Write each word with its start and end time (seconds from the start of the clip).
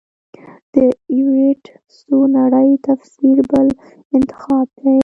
د 0.73 0.75
ایورېټ 1.11 1.63
څو 1.97 2.17
نړۍ 2.37 2.69
تفسیر 2.87 3.37
بل 3.51 3.67
انتخاب 4.17 4.67
دی. 4.83 4.99